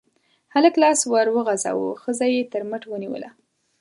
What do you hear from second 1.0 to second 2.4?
ور وغزاوه، ښځه